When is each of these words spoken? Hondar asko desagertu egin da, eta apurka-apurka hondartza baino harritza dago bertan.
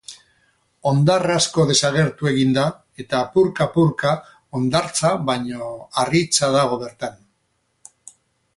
Hondar 0.91 1.25
asko 1.33 1.65
desagertu 1.71 2.29
egin 2.31 2.55
da, 2.55 2.63
eta 3.03 3.19
apurka-apurka 3.27 4.15
hondartza 4.55 5.13
baino 5.31 5.71
harritza 6.03 6.51
dago 6.57 6.81
bertan. 6.87 7.21